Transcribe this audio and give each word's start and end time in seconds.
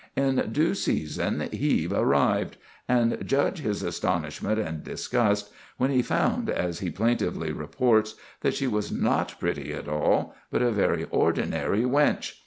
In 0.15 0.47
due 0.51 0.73
season, 0.73 1.41
Hebe 1.41 1.91
arrived; 1.93 2.57
and 2.89 3.19
judge 3.23 3.59
his 3.59 3.83
astonishment 3.83 4.57
and 4.57 4.83
disgust, 4.83 5.51
when 5.77 5.91
he 5.91 6.01
found, 6.01 6.49
as 6.49 6.79
he 6.79 6.89
plaintively 6.89 7.51
reports, 7.51 8.15
that 8.39 8.55
she 8.55 8.65
was 8.65 8.91
not 8.91 9.39
pretty 9.39 9.71
at 9.73 9.87
all, 9.87 10.33
but 10.49 10.63
a 10.63 10.71
very 10.71 11.03
ordinary 11.11 11.83
wench! 11.83 12.39